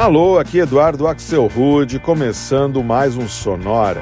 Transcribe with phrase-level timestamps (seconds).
[0.00, 4.00] Alô, aqui Eduardo Axel Rude, começando mais um Sonora.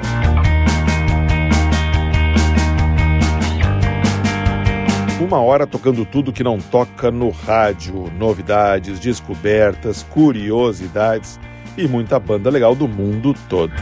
[5.19, 11.37] Uma hora tocando tudo que não toca no rádio, novidades, descobertas, curiosidades
[11.77, 13.73] e muita banda legal do mundo todo.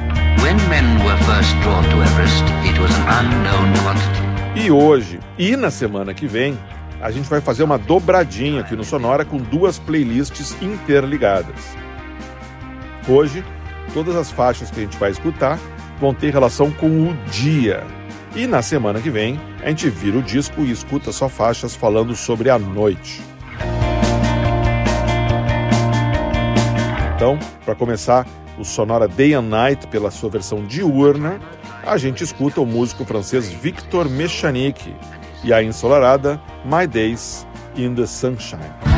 [4.56, 6.58] E hoje e na semana que vem,
[7.00, 11.78] a gente vai fazer uma dobradinha aqui no Sonora com duas playlists interligadas.
[13.08, 13.44] Hoje,
[13.94, 15.58] todas as faixas que a gente vai escutar
[16.00, 17.84] vão ter relação com o dia.
[18.36, 22.16] E na semana que vem, a gente vira o disco e escuta só faixas falando
[22.16, 23.22] sobre a noite.
[27.16, 28.28] Então, para começar,
[28.60, 31.40] o sonora Day and Night pela sua versão diurna,
[31.86, 34.94] a gente escuta o músico francês Victor Mechanique
[35.44, 38.97] e a ensolarada My Days in the Sunshine.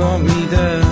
[0.00, 0.89] میده.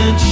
[0.00, 0.29] Apartment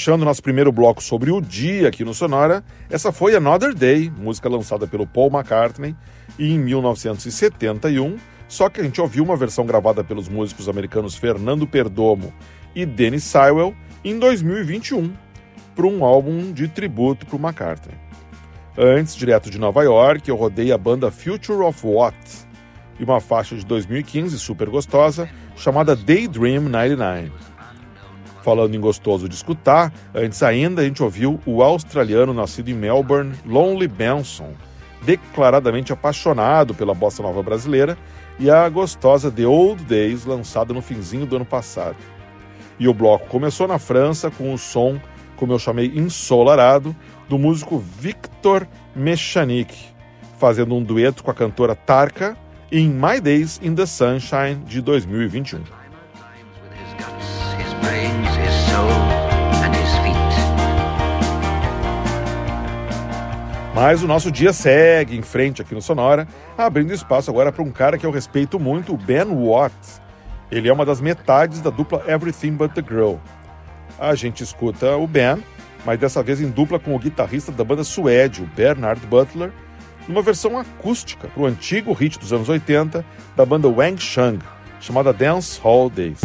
[0.00, 4.48] Fechando nosso primeiro bloco sobre o dia aqui no Sonora, essa foi Another Day, música
[4.48, 5.94] lançada pelo Paul McCartney
[6.38, 8.16] em 1971,
[8.48, 12.32] só que a gente ouviu uma versão gravada pelos músicos americanos Fernando Perdomo
[12.74, 15.12] e Dennis Sywell em 2021,
[15.76, 17.94] para um álbum de tributo para McCartney.
[18.78, 22.16] Antes, direto de Nova York, eu rodei a banda Future of What
[22.98, 27.50] e uma faixa de 2015 super gostosa chamada Daydream 99.
[28.42, 33.34] Falando em gostoso de escutar, antes ainda a gente ouviu o australiano nascido em Melbourne,
[33.44, 34.54] Lonely Benson,
[35.02, 37.98] declaradamente apaixonado pela bossa nova brasileira,
[38.38, 41.96] e a gostosa The Old Days, lançada no finzinho do ano passado.
[42.78, 44.98] E o bloco começou na França com o som,
[45.36, 46.96] como eu chamei, ensolarado,
[47.28, 48.66] do músico Victor
[48.96, 49.76] Mechanik,
[50.38, 52.36] fazendo um dueto com a cantora Tarka
[52.72, 55.79] em My Days in the Sunshine de 2021.
[63.74, 66.26] Mas o nosso dia segue em frente aqui no Sonora,
[66.58, 70.00] abrindo espaço agora para um cara que eu respeito muito, o Ben Watts.
[70.50, 73.14] Ele é uma das metades da dupla Everything But The Girl.
[73.98, 75.42] A gente escuta o Ben,
[75.84, 79.52] mas dessa vez em dupla com o guitarrista da banda suédio, Bernard Butler,
[80.08, 83.04] numa versão acústica para o antigo hit dos anos 80
[83.36, 84.40] da banda Wang Shang,
[84.80, 86.20] chamada Dance Hall Days.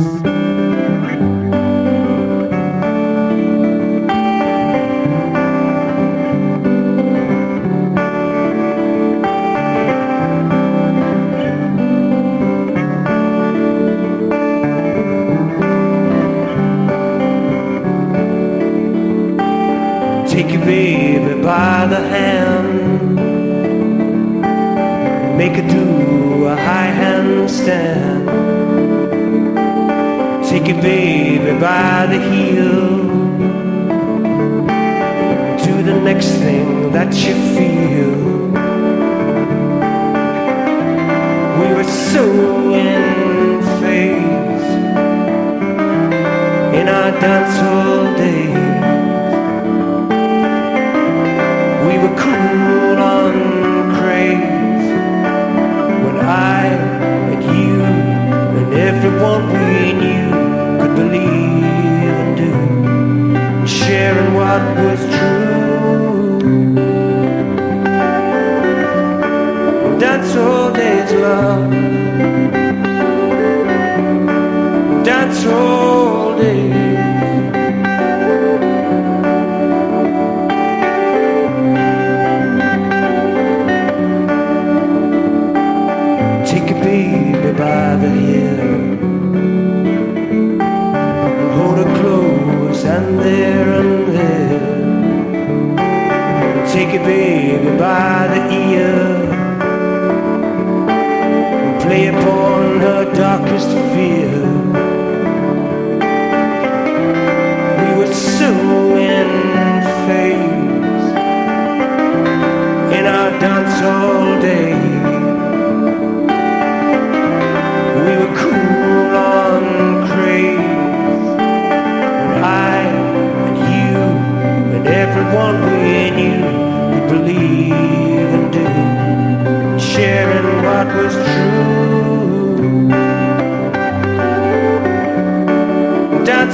[32.16, 33.16] the heel.
[35.86, 38.16] The next thing that you feel.
[41.60, 42.24] We were so
[42.74, 44.68] in phase
[46.80, 48.95] in our dance all day.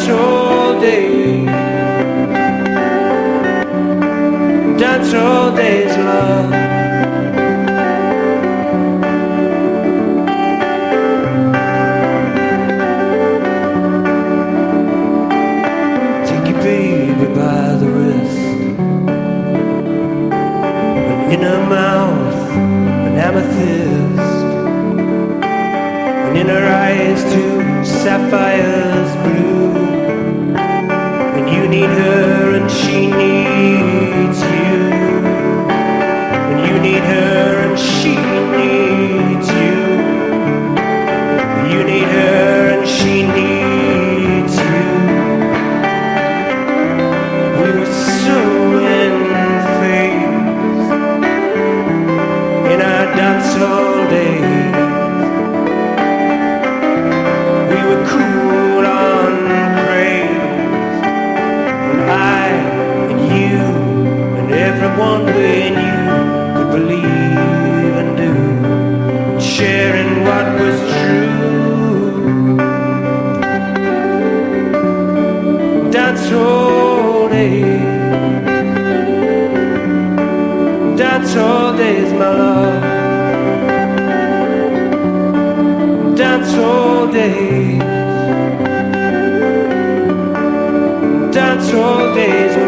[0.02, 1.46] dance all day.
[4.78, 6.52] Dance all day's love.
[16.26, 18.38] Take your baby by the wrist,
[21.10, 22.50] an inner mouth,
[23.08, 24.46] an amethyst,
[26.26, 29.61] and in her eyes two sapphires blue.
[92.12, 92.61] solteiro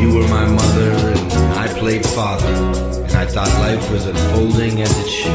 [0.00, 4.96] You were my mother, and I played father, and I thought life was unfolding as
[4.96, 5.32] it should.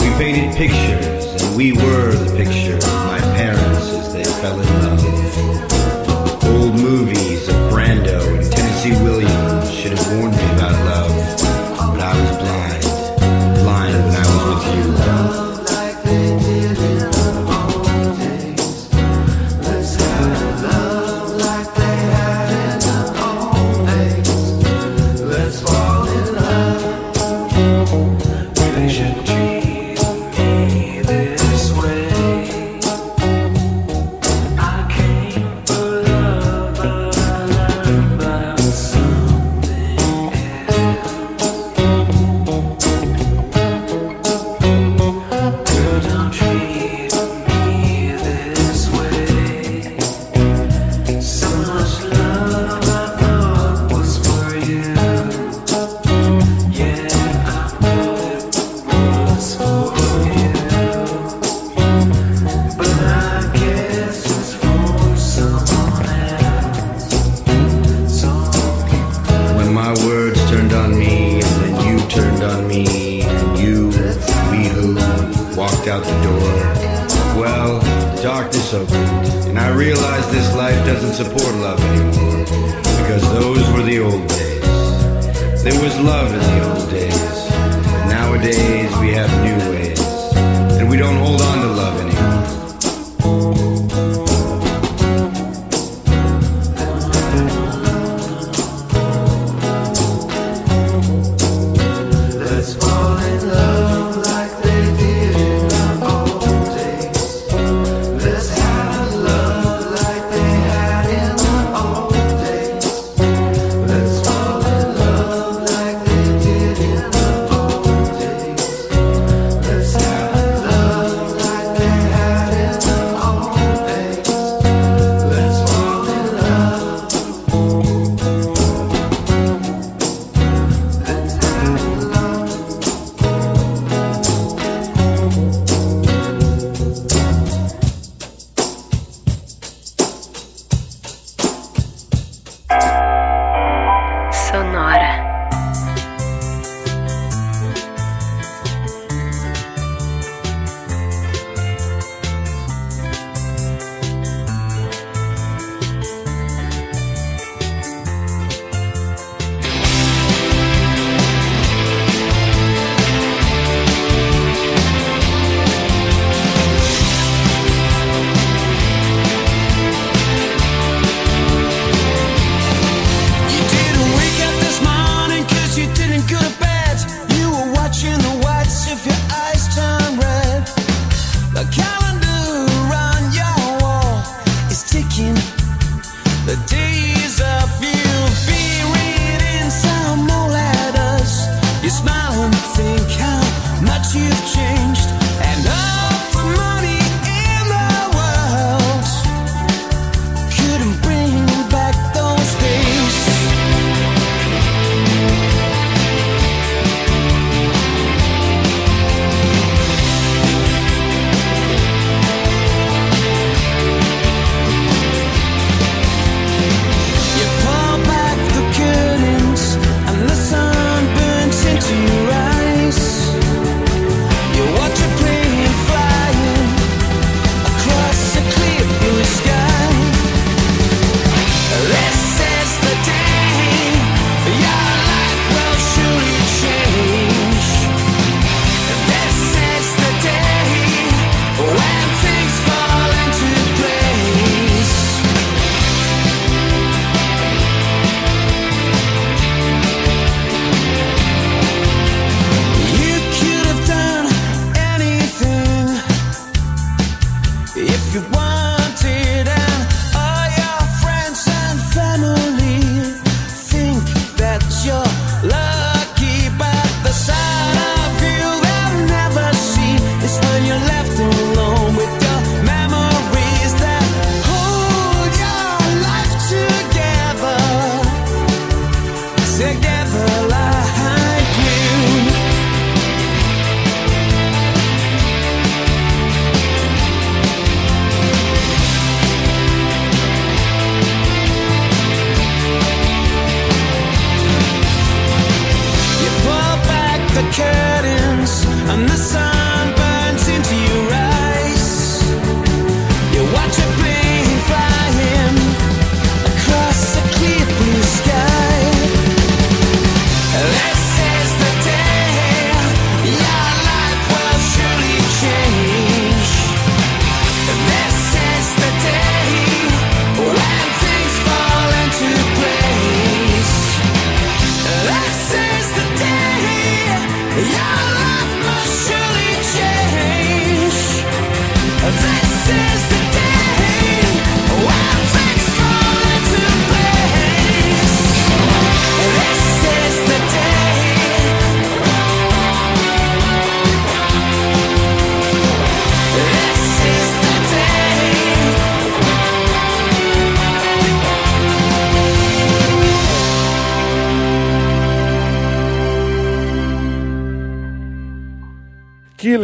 [0.00, 4.68] We painted pictures, and we were the picture of my parents as they fell in
[4.82, 5.75] love.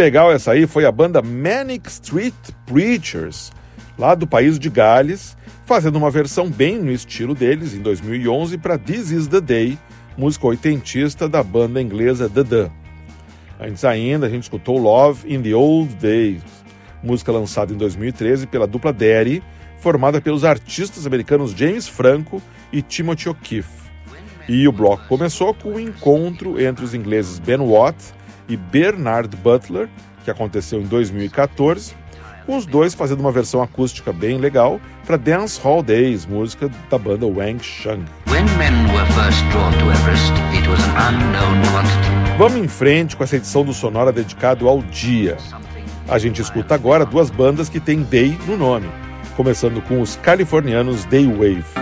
[0.02, 2.34] Legal essa aí foi a banda Manic Street
[2.66, 3.52] Preachers,
[3.96, 8.76] lá do país de Gales, fazendo uma versão bem no estilo deles em 2011 para
[8.76, 9.78] This Is the Day,
[10.16, 12.70] música oitentista da banda inglesa The The.
[13.60, 16.42] Antes ainda, a gente escutou Love in the Old Days,
[17.00, 19.40] música lançada em 2013 pela dupla Daddy,
[19.78, 23.82] formada pelos artistas americanos James Franco e Timothy O'Keefe.
[24.48, 27.96] E o bloco começou com o encontro entre os ingleses Ben Watt
[28.48, 29.88] e Bernard Butler,
[30.24, 31.94] que aconteceu em 2014,
[32.46, 36.98] com os dois fazendo uma versão acústica bem legal para Dance Hall Days, música da
[36.98, 38.04] banda Wang Shang.
[39.90, 40.32] Everest.
[42.38, 45.36] Vamos em frente com essa edição do Sonora dedicado ao dia.
[46.08, 48.88] A gente escuta agora duas bandas que têm Day no nome,
[49.36, 51.81] começando com os californianos Day Wave.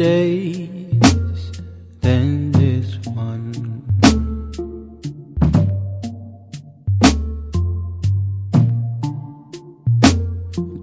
[0.00, 1.52] days
[2.00, 3.52] than this one.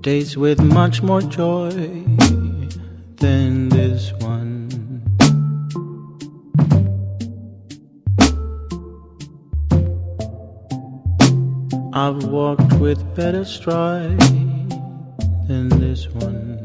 [0.01, 1.71] Days with much more joy
[3.15, 4.69] than this one.
[11.91, 14.19] I've walked with better stride
[15.47, 16.56] than this one.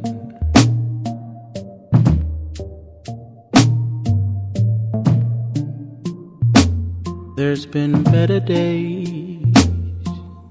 [7.52, 9.52] There's been better days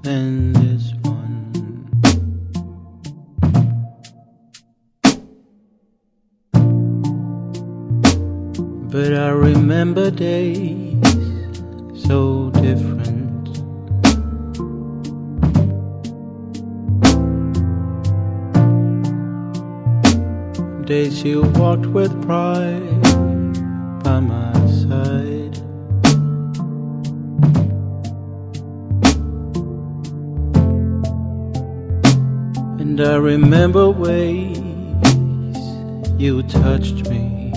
[0.03, 1.89] than this one.
[8.91, 11.01] But I remember days
[12.05, 13.47] so different.
[20.85, 23.01] days you walked with pride
[24.03, 24.60] by my
[33.21, 34.57] remember ways
[36.17, 37.53] you touched me.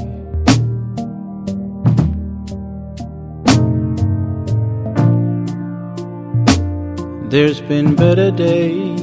[7.31, 9.01] There's been better days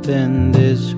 [0.00, 0.94] than this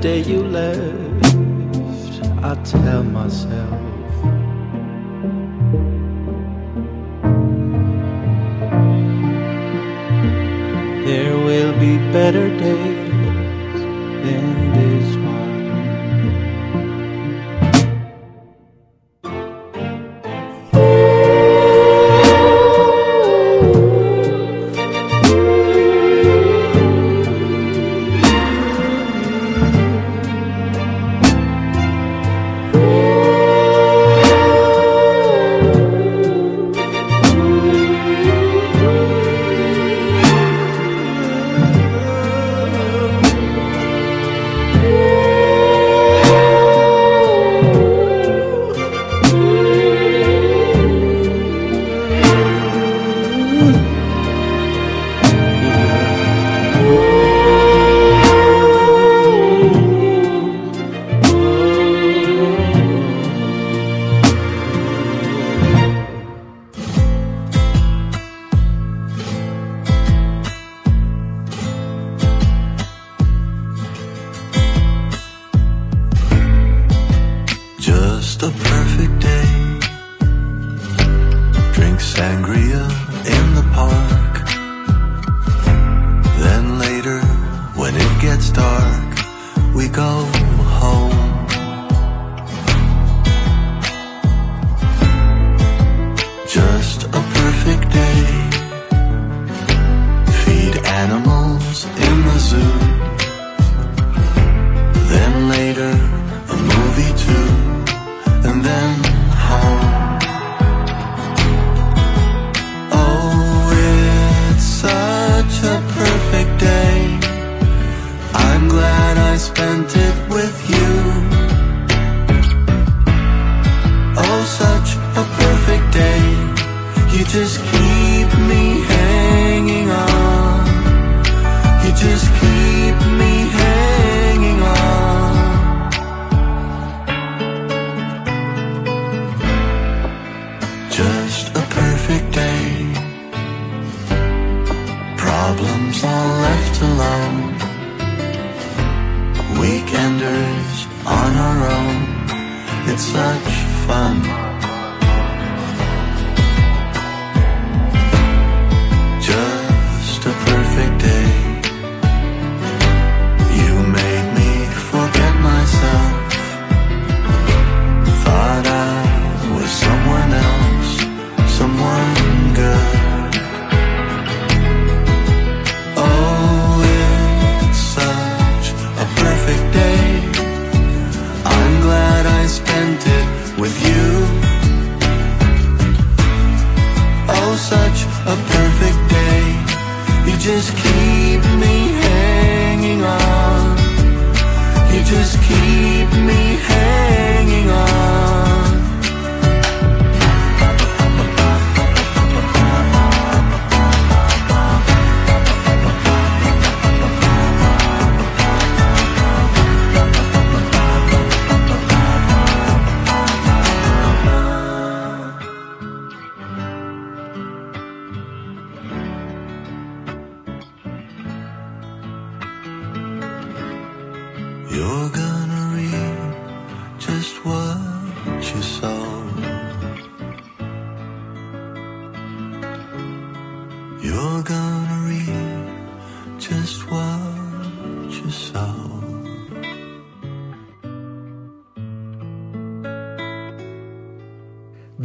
[0.00, 0.89] day you left.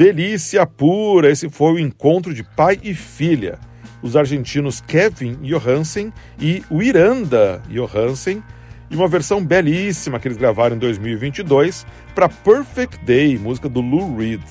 [0.05, 1.31] Delícia pura!
[1.31, 3.57] Esse foi o encontro de pai e filha.
[4.03, 8.43] Os argentinos Kevin Johansen e o Iranda Johansen,
[8.91, 14.15] e uma versão belíssima que eles gravaram em 2022 para Perfect Day, música do Lou
[14.15, 14.43] Reed.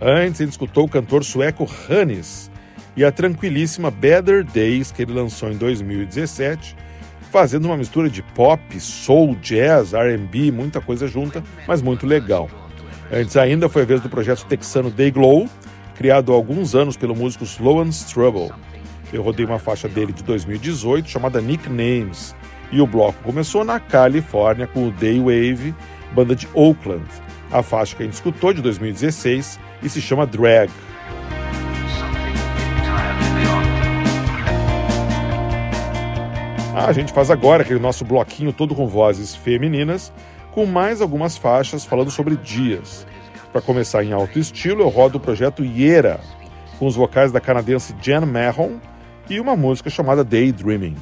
[0.00, 2.48] Antes, ele escutou o cantor sueco Hannes
[2.96, 6.76] e a tranquilíssima Better Days, que ele lançou em 2017,
[7.32, 12.48] fazendo uma mistura de pop, soul, jazz, RB, muita coisa junta, mas muito legal.
[13.14, 15.46] Antes ainda foi a vez do projeto texano Day Glow,
[15.94, 18.50] criado há alguns anos pelo músico Sloan Struggle.
[19.12, 22.34] Eu rodei uma faixa dele de 2018 chamada Nicknames,
[22.70, 25.74] e o bloco começou na Califórnia com o Day Wave,
[26.14, 27.04] banda de Oakland.
[27.50, 30.70] A faixa que a gente escutou é de 2016 e se chama Drag.
[36.74, 40.10] Ah, a gente faz agora aquele nosso bloquinho todo com vozes femininas
[40.52, 43.06] com mais algumas faixas falando sobre dias.
[43.52, 46.20] Para começar em alto estilo, eu rodo o projeto Yera,
[46.78, 48.78] com os vocais da canadense Jen Mahon
[49.28, 50.96] e uma música chamada Daydreaming.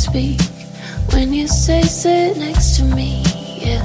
[0.00, 0.40] Speak.
[1.12, 3.22] When you say sit next to me,
[3.60, 3.84] yeah.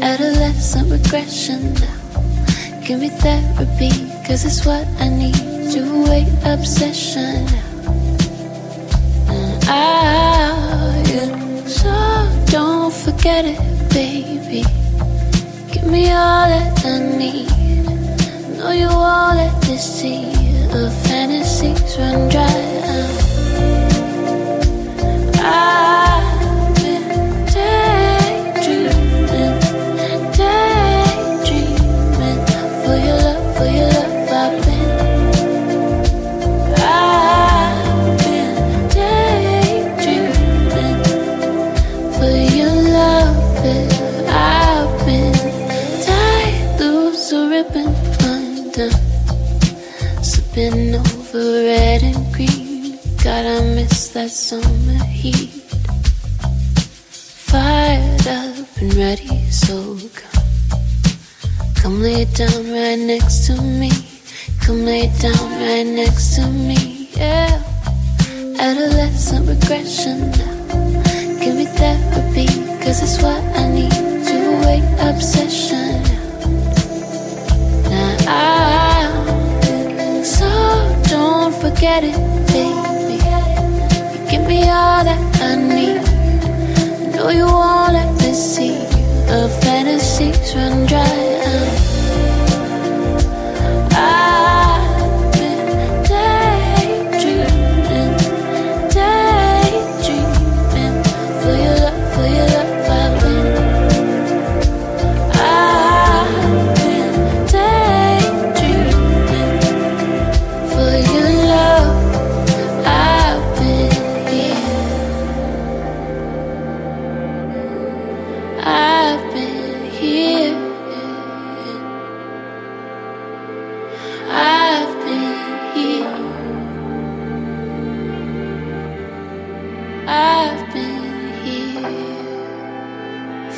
[0.00, 1.98] Adolescent regression now.
[2.84, 3.90] Give me therapy,
[4.24, 5.34] cause it's what I need
[5.72, 7.42] to wait obsession.
[9.26, 11.66] Uh, and ah, I, yeah.
[11.66, 11.90] So
[12.52, 13.58] don't forget it,
[13.90, 14.62] baby.
[15.72, 17.50] Give me all that I need.
[18.58, 20.30] Know you won't let this sea
[20.70, 23.23] of fantasies run dry.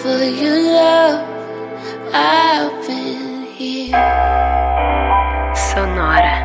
[0.06, 1.18] For your love.
[2.14, 3.90] I've been here.
[5.66, 6.36] Sonora.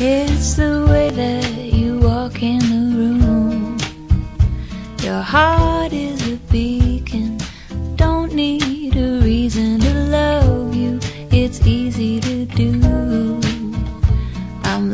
[0.00, 3.76] It's the way that you walk in the room.
[5.02, 6.05] Your heart is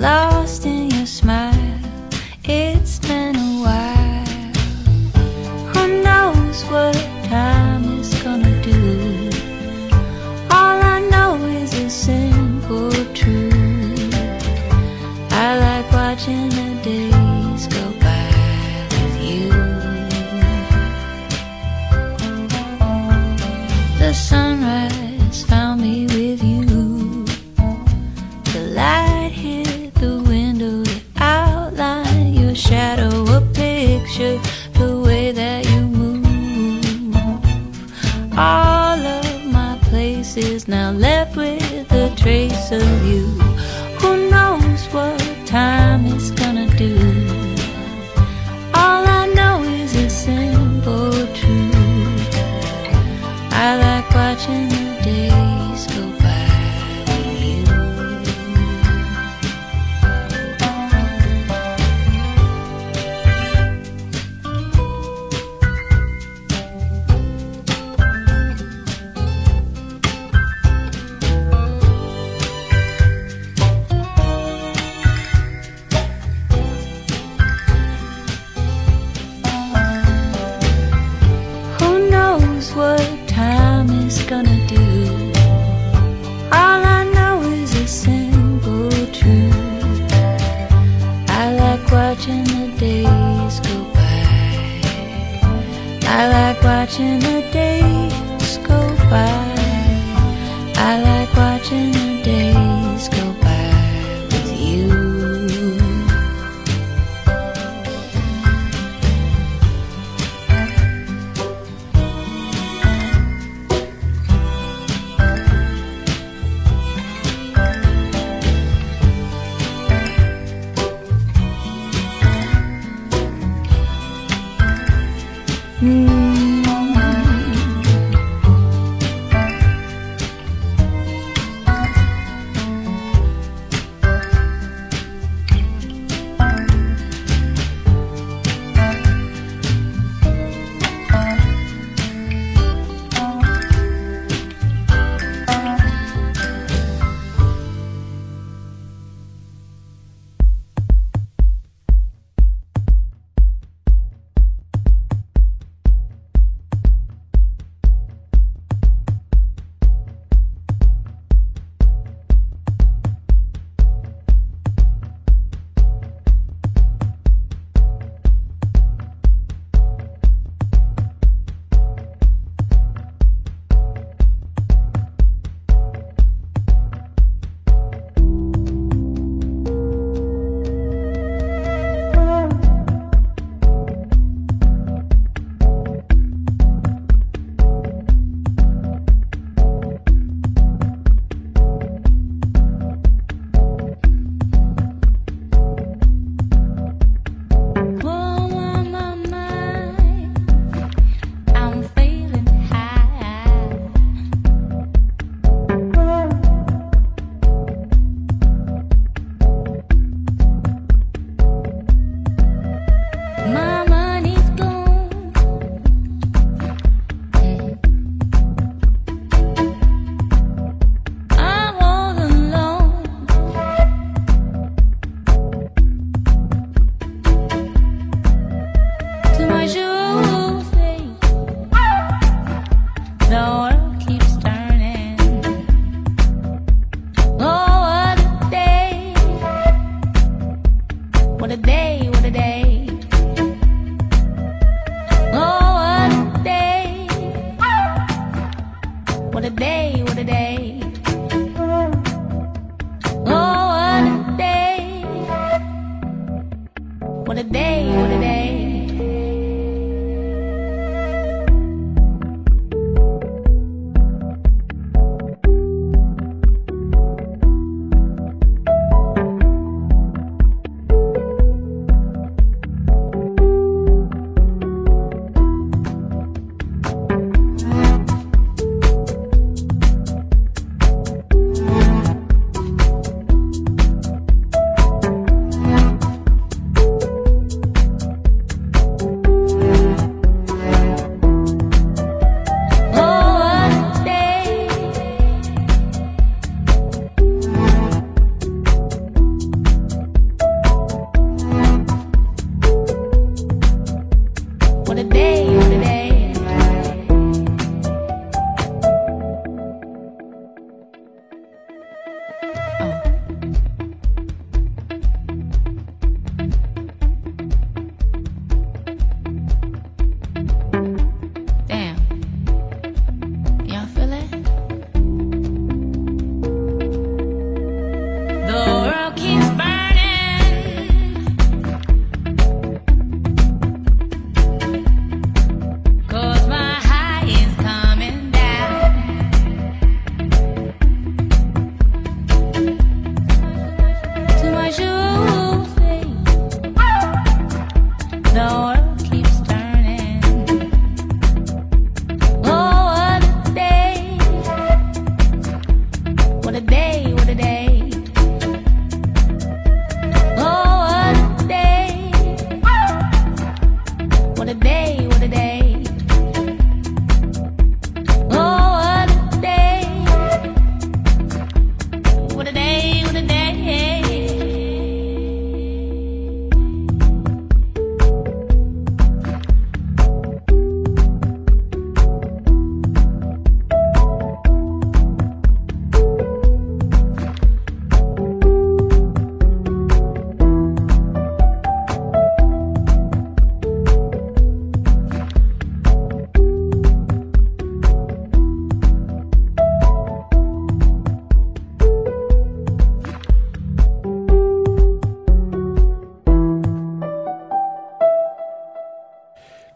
[0.03, 0.32] love.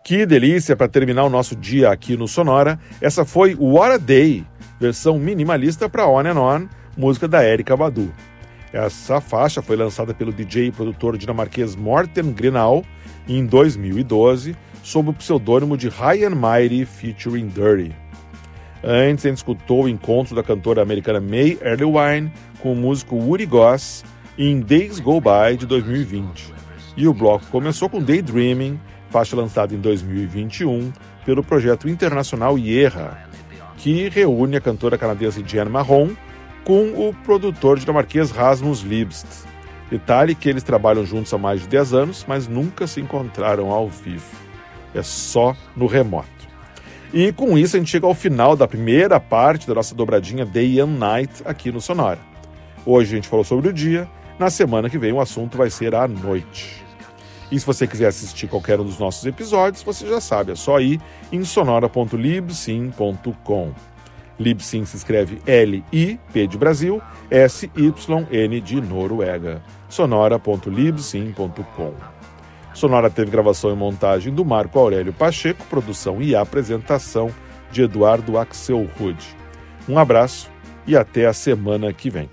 [0.07, 2.79] Que delícia para terminar o nosso dia aqui no Sonora.
[3.01, 4.47] Essa foi What a Day,
[4.79, 8.15] versão minimalista para On and On, música da Erika Badu.
[8.73, 12.85] Essa faixa foi lançada pelo DJ e produtor dinamarquês Morten Grenal
[13.29, 17.93] em 2012, sob o pseudônimo de High and Mighty featuring Dirty.
[18.85, 22.31] Antes, a gente escutou o encontro da cantora americana May Erlewine
[22.61, 24.05] com o músico Woody Goss
[24.39, 26.55] em Days Go By de 2020.
[26.97, 28.79] E o bloco começou com Daydreaming,
[29.11, 30.93] faixa lançada em 2021
[31.25, 33.29] pelo projeto internacional Ierra,
[33.77, 36.11] que reúne a cantora canadense Jen Marron
[36.65, 39.27] com o produtor dinamarquês Rasmus Libst.
[39.91, 43.89] Detalhe que eles trabalham juntos há mais de 10 anos, mas nunca se encontraram ao
[43.89, 44.25] vivo.
[44.95, 46.29] É só no remoto.
[47.13, 50.81] E com isso a gente chega ao final da primeira parte da nossa dobradinha Day
[50.81, 52.19] and Night aqui no Sonora.
[52.85, 55.95] Hoje a gente falou sobre o dia, na semana que vem o assunto vai ser
[55.95, 56.86] a noite.
[57.51, 60.79] E se você quiser assistir qualquer um dos nossos episódios, você já sabe, é só
[60.81, 63.73] ir em sonora.libsim.com.
[64.39, 69.63] Libsyn se escreve L-I-P de Brasil, S-Y-N de Noruega.
[69.89, 71.95] sonora.libsim.com.
[72.75, 77.31] Sonora teve gravação e montagem do Marco Aurélio Pacheco, produção e apresentação
[77.73, 79.27] de Eduardo Axel Rude.
[79.89, 80.51] Um abraço
[80.87, 82.29] e até a semana que vem.